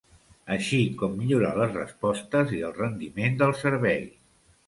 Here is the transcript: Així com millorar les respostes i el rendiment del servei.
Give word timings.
Així 0.53 0.77
com 1.01 1.11
millorar 1.17 1.51
les 1.59 1.75
respostes 1.75 2.55
i 2.59 2.63
el 2.69 2.75
rendiment 2.79 3.39
del 3.43 3.57
servei. 3.61 4.03